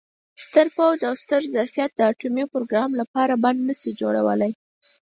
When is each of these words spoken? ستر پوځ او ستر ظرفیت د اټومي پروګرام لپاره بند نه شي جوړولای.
ستر 0.43 0.67
پوځ 0.75 0.97
او 1.09 1.13
ستر 1.23 1.41
ظرفیت 1.55 1.91
د 1.95 1.99
اټومي 2.11 2.45
پروګرام 2.53 2.91
لپاره 3.01 3.33
بند 3.43 3.59
نه 3.67 3.75
شي 3.81 3.91
جوړولای. 4.01 4.51